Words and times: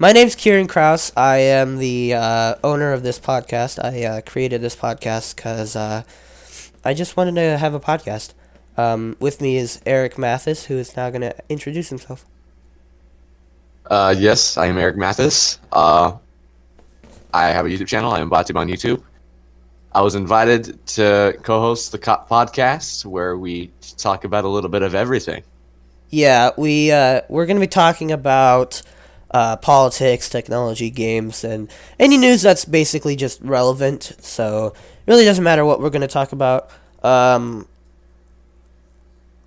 my 0.00 0.12
name's 0.12 0.34
Kieran 0.34 0.66
Kraus. 0.66 1.12
I 1.14 1.36
am 1.36 1.76
the 1.76 2.14
uh, 2.14 2.54
owner 2.64 2.94
of 2.94 3.02
this 3.02 3.20
podcast. 3.20 3.78
I 3.84 4.04
uh, 4.04 4.20
created 4.22 4.62
this 4.62 4.74
podcast 4.74 5.36
because 5.36 5.76
uh, 5.76 6.04
I 6.82 6.94
just 6.94 7.18
wanted 7.18 7.34
to 7.34 7.58
have 7.58 7.74
a 7.74 7.80
podcast. 7.80 8.32
Um, 8.78 9.14
with 9.20 9.42
me 9.42 9.58
is 9.58 9.82
Eric 9.84 10.16
Mathis, 10.16 10.64
who 10.64 10.78
is 10.78 10.96
now 10.96 11.10
going 11.10 11.20
to 11.20 11.34
introduce 11.50 11.90
himself. 11.90 12.24
Uh, 13.84 14.14
yes, 14.16 14.56
I 14.56 14.66
am 14.66 14.78
Eric 14.78 14.96
Mathis. 14.96 15.58
Uh, 15.70 16.16
I 17.34 17.48
have 17.48 17.66
a 17.66 17.68
YouTube 17.68 17.86
channel. 17.86 18.10
I 18.10 18.20
am 18.20 18.30
Batib 18.30 18.56
on 18.56 18.68
YouTube. 18.68 19.02
I 19.92 20.00
was 20.00 20.14
invited 20.14 20.86
to 20.86 21.38
co-host 21.42 21.92
the 21.92 21.98
co- 21.98 22.24
podcast 22.30 23.04
where 23.04 23.36
we 23.36 23.70
talk 23.98 24.24
about 24.24 24.44
a 24.44 24.48
little 24.48 24.70
bit 24.70 24.80
of 24.80 24.94
everything. 24.94 25.42
Yeah, 26.08 26.52
we 26.56 26.90
uh, 26.90 27.20
we're 27.28 27.44
going 27.44 27.58
to 27.58 27.60
be 27.60 27.66
talking 27.66 28.12
about 28.12 28.80
uh, 29.30 29.56
politics, 29.56 30.28
technology, 30.28 30.90
games, 30.90 31.44
and 31.44 31.70
any 31.98 32.18
news 32.18 32.42
that's 32.42 32.64
basically 32.64 33.16
just 33.16 33.40
relevant. 33.42 34.16
So 34.20 34.66
it 34.66 35.10
really 35.10 35.24
doesn't 35.24 35.44
matter 35.44 35.64
what 35.64 35.80
we're 35.80 35.90
going 35.90 36.00
to 36.02 36.08
talk 36.08 36.32
about. 36.32 36.70
Um, 37.02 37.68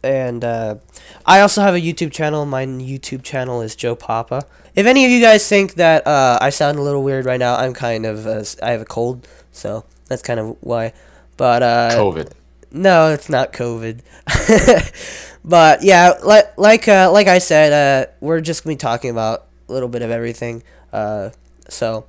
and 0.04 0.44
uh, 0.44 0.76
I 1.26 1.40
also 1.40 1.62
have 1.62 1.76
a 1.76 1.80
YouTube 1.80 2.12
channel. 2.12 2.46
My 2.46 2.66
YouTube 2.66 3.24
channel 3.24 3.62
is 3.62 3.76
Joe 3.76 3.96
Papa. 3.96 4.46
If 4.76 4.86
any 4.86 5.06
of 5.06 5.12
you 5.12 5.22
guys 5.22 5.48
think 5.48 5.76
that 5.76 6.06
uh, 6.06 6.38
I 6.42 6.50
sound 6.50 6.78
a 6.78 6.82
little 6.82 7.04
weird 7.04 7.26
right 7.26 7.40
now, 7.40 7.56
I'm 7.56 7.74
kind 7.74 8.06
of 8.06 8.28
uh, 8.28 8.44
I 8.62 8.72
have 8.72 8.82
a 8.82 8.86
cold, 8.86 9.28
so 9.52 9.86
that's 10.08 10.22
kind 10.22 10.40
of 10.40 10.58
why. 10.62 10.94
But 11.38 11.64
uh, 11.64 11.90
COVID. 11.94 12.32
no, 12.72 13.12
it's 13.12 13.30
not 13.30 13.54
COVID. 13.54 14.02
but 15.46 15.84
yeah, 15.84 16.14
like 16.24 16.58
like 16.58 16.88
uh, 16.88 17.12
like 17.12 17.28
I 17.28 17.38
said, 17.38 17.72
uh, 17.72 18.12
we're 18.20 18.42
just 18.42 18.64
gonna 18.64 18.74
be 18.74 18.78
talking 18.78 19.12
about 19.12 19.46
little 19.68 19.90
bit 19.90 20.02
of 20.02 20.12
everything. 20.12 20.64
Uh, 20.92 21.30
so 21.70 22.06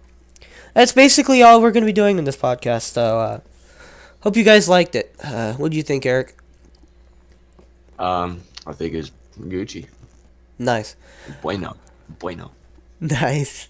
that's 0.74 0.92
basically 0.92 1.42
all 1.42 1.60
we're 1.62 1.70
gonna 1.72 1.86
be 1.86 1.92
doing 1.92 2.18
in 2.18 2.24
this 2.24 2.36
podcast. 2.36 2.82
So 2.92 3.20
uh, 3.20 3.40
hope 4.20 4.36
you 4.36 4.44
guys 4.44 4.68
liked 4.68 4.94
it. 4.94 5.14
Uh, 5.22 5.54
what 5.54 5.70
do 5.70 5.76
you 5.76 5.82
think, 5.82 6.04
Eric? 6.06 6.36
Um, 7.98 8.42
I 8.66 8.72
think 8.72 8.94
it's 8.94 9.10
Gucci. 9.38 9.86
Nice, 10.58 10.96
Bueno. 11.42 11.76
Bueno. 12.18 12.50
nice. 13.00 13.68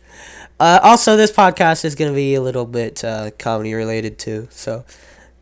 Uh, 0.61 0.79
also, 0.83 1.17
this 1.17 1.33
podcast 1.33 1.85
is 1.85 1.95
gonna 1.95 2.13
be 2.13 2.35
a 2.35 2.41
little 2.41 2.67
bit 2.67 3.05
uh, 3.05 3.31
comedy 3.39 3.75
related 3.75 4.19
too. 4.19 4.49
So 4.51 4.85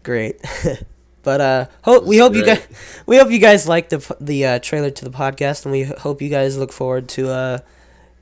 great. 0.02 0.40
But 1.24 1.40
uh, 1.40 1.66
hope 1.84 2.02
we 2.02 2.18
hope 2.18 2.34
you 2.34 2.42
great. 2.42 2.66
guys 2.68 3.02
we 3.06 3.16
hope 3.16 3.30
you 3.30 3.38
guys 3.38 3.68
like 3.68 3.90
the 3.90 4.00
p- 4.00 4.14
the 4.20 4.44
uh, 4.44 4.58
trailer 4.58 4.90
to 4.90 5.04
the 5.04 5.10
podcast, 5.12 5.64
and 5.64 5.70
we 5.70 5.84
hope 5.84 6.20
you 6.20 6.28
guys 6.28 6.58
look 6.58 6.72
forward 6.72 7.08
to 7.10 7.30
uh, 7.30 7.58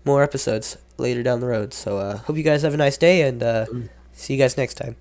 more 0.05 0.23
episodes 0.23 0.77
later 0.99 1.23
down 1.23 1.41
the 1.41 1.47
road. 1.47 1.73
So 1.75 1.99
uh, 1.99 2.19
hope 2.19 2.37
you 2.37 2.43
guys 2.43 2.63
have 2.63 2.75
a 2.75 2.77
nice 2.79 2.97
day, 2.97 3.23
and 3.23 3.43
uh, 3.43 3.67
see 4.13 4.35
you 4.35 4.39
guys 4.39 4.57
next 4.57 4.75
time. 4.75 4.97